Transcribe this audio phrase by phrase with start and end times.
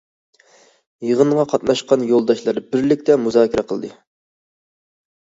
[1.09, 3.91] يىغىنغا قاتناشقان يولداشلار بىرلىكتە مۇزاكىرە قىلدى.